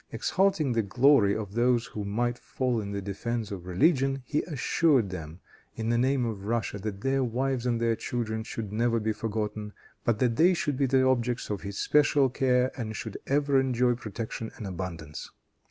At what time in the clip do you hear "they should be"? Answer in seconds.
10.37-10.87